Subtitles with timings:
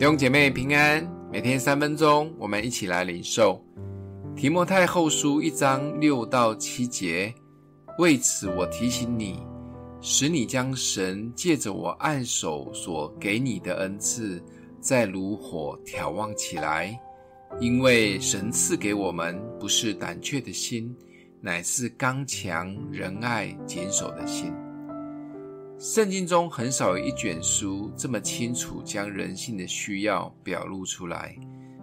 [0.00, 3.62] 弟兄姐妹平安，每天三分钟，我们一起来领受
[4.34, 7.34] 提摩太后书一章六到七节。
[7.98, 9.42] 为此，我提醒你，
[10.00, 14.42] 使你将神借着我按手所给你的恩赐，
[14.80, 16.98] 再如火眺望起来。
[17.60, 20.96] 因为神赐给我们不是胆怯的心，
[21.42, 24.50] 乃是刚强、仁爱、谨守的心。
[25.80, 31.34] 圣经中很少有一卷书这么清楚将人性的需要表露出来，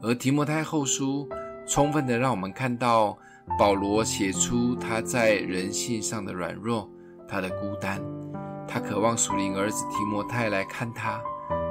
[0.00, 1.28] 而提摩太后书
[1.66, 3.18] 充分的让我们看到
[3.58, 6.88] 保罗写出他在人性上的软弱，
[7.26, 8.00] 他的孤单，
[8.68, 11.20] 他渴望属灵儿子提摩太来看他。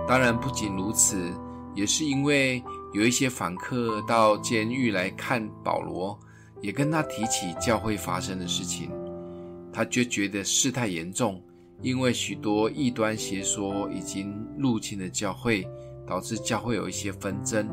[0.06, 1.32] 当然，不仅如此，
[1.74, 6.20] 也是因为有一些访客到监狱来看保罗，
[6.60, 8.92] 也跟他提起教会发生的事情，
[9.72, 11.42] 他就觉得事态严重。
[11.82, 15.66] 因为许多异端邪说已经入侵了教会，
[16.06, 17.70] 导致教会有一些纷争。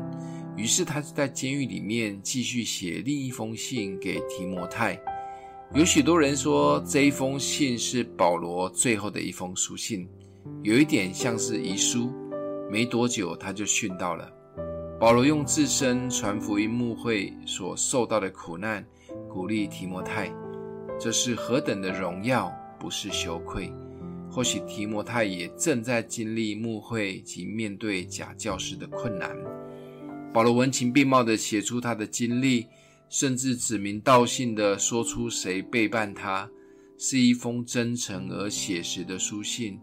[0.55, 4.99] 于是他就在监狱里面继续写另一封信给提摩太。
[5.73, 10.07] 有许多人说这一封信是保罗最后的一封书信，
[10.63, 12.11] 有一点像是遗书。
[12.71, 14.31] 没多久他就殉道了。
[14.99, 18.83] 保罗用自身传福音牧会所受到的苦难，
[19.29, 20.33] 鼓励提摩太，
[20.99, 23.71] 这是何等的荣耀，不是羞愧。
[24.37, 29.35] 或许提摩太也正在经历牧会及面对假教师的困难。
[30.31, 32.67] 保罗文情并茂地写出他的经历，
[33.09, 36.47] 甚至指名道姓地说出谁背叛他，
[36.99, 39.79] 是一封真诚而写实的书信。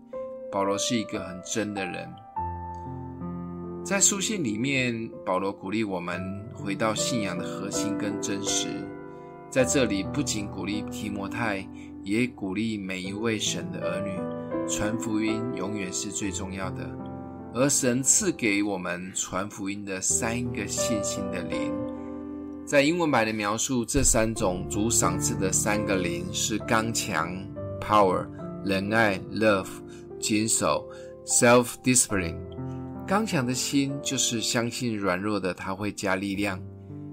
[0.52, 2.08] 保罗是一个很真的人。
[3.84, 6.22] 在书信里面，保罗鼓励我们
[6.54, 8.68] 回到信仰的核心跟真实。
[9.50, 11.68] 在这里，不仅鼓励提摩太，
[12.04, 14.33] 也鼓励每一位神的儿女。
[14.76, 16.90] 传福音永远是最重要的，
[17.54, 21.72] 而神赐给我们传福音的三个信心的灵，
[22.66, 27.32] 在英文版的描述，这三种主赏赐的三个灵是刚强
[27.80, 28.26] （power）、
[28.64, 29.68] 仁爱 （love）、
[30.18, 30.84] 谨守
[31.24, 32.34] （self-discipline）。
[33.06, 36.60] 刚强的心就是相信软弱的他会加力量。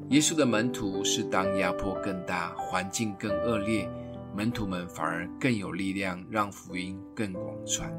[0.09, 3.87] 耶稣的门徒是当压迫更大、环境更恶劣。
[4.35, 7.91] 门徒们反而更有力量，让福音更广传。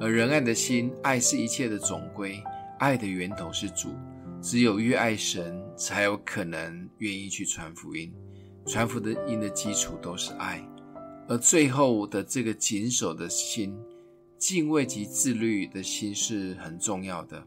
[0.00, 2.42] 而仁爱的心，爱是一切的总归，
[2.78, 3.94] 爱的源头是主。
[4.42, 8.12] 只有越爱神，才有可能愿意去传福音。
[8.66, 10.62] 传福音的基础都是爱。
[11.28, 13.76] 而最后的这个谨守的心，
[14.38, 17.44] 敬畏及自律的心是很重要的。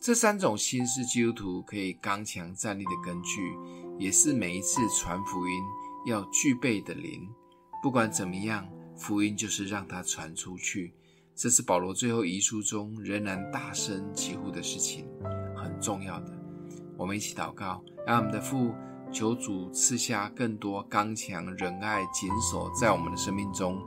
[0.00, 3.52] 这三种心是基督徒可以刚强站立的根据，
[3.98, 5.62] 也是每一次传福音
[6.06, 7.28] 要具备的灵。
[7.82, 10.94] 不管怎么样，福音就是让它传出去。
[11.34, 15.06] 这是保罗最后遗书中仍然大声疾呼的事情，
[15.56, 16.32] 很重要的。
[16.96, 18.74] 我们一起祷告，让我们的父
[19.12, 23.80] 求主赐下更多刚强、仁爱、谨守在我们的生命中，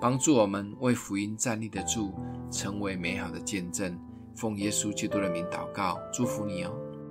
[0.00, 2.12] 帮助我们为福音站立得住，
[2.50, 3.96] 成为美好的见证。
[4.34, 6.85] 奉耶稣基督的名祷告，祝福你哦。